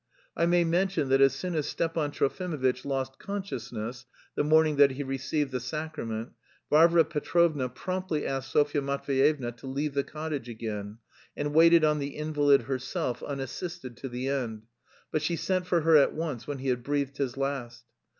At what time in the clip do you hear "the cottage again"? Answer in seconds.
9.93-10.97